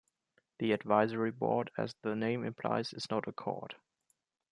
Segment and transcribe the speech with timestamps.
[0.57, 3.75] The Advisory Board as the name implies is not a court.